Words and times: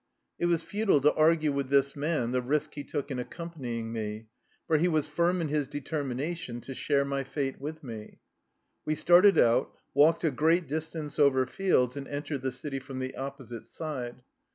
It 0.39 0.47
was 0.47 0.63
futile 0.63 0.99
to 1.01 1.13
argue 1.13 1.51
with 1.51 1.69
this 1.69 1.95
man 1.95 2.31
the 2.31 2.41
risk 2.41 2.73
he 2.73 2.83
took 2.83 3.11
in 3.11 3.19
accompanying 3.19 3.93
me, 3.93 4.25
for 4.65 4.77
he 4.77 4.87
was 4.87 5.05
firm 5.07 5.41
in 5.41 5.49
his 5.49 5.67
determination 5.67 6.59
to 6.61 6.73
share 6.73 7.05
my 7.05 7.23
fate 7.23 7.61
with 7.61 7.83
me. 7.83 8.17
We 8.83 8.95
started 8.95 9.37
out, 9.37 9.75
walked 9.93 10.23
a 10.23 10.31
great 10.31 10.67
distance 10.67 11.19
over 11.19 11.45
fields, 11.45 11.95
and 11.95 12.07
entered 12.07 12.41
the 12.41 12.51
city 12.51 12.79
from 12.79 12.97
the 12.97 13.13
oppo 13.15 13.45
site 13.45 13.67
side. 13.67 14.23